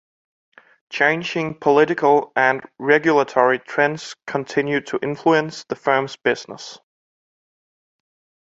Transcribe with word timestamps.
Changing 0.89 1.59
political 1.59 2.31
and 2.35 2.63
regulatory 2.79 3.59
trends 3.59 4.15
continued 4.25 4.87
to 4.87 4.97
influence 5.03 5.63
the 5.65 5.75
firm's 5.75 6.15
business. 6.15 6.79